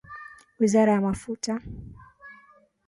Wizara 0.59 0.91
ya 0.91 1.01
Mafuta 1.01 1.61